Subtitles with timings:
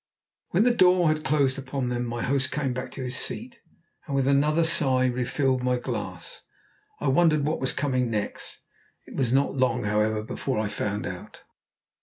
[0.49, 3.59] When the door had closed upon them my host came back to his seat,
[4.07, 6.41] and with another sigh refilled my glass.
[6.99, 8.57] I wondered what was coming next.
[9.05, 11.43] It was not long, however, before I found out.